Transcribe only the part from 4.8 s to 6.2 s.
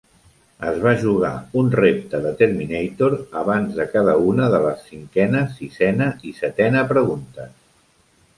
cinquena, sisena